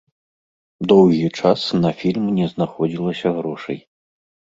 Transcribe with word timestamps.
Доўгі 0.91 1.27
час 1.39 1.65
на 1.83 1.91
фільм 1.99 2.25
не 2.39 2.47
знаходзілася 2.53 3.27
грошай. 3.37 3.79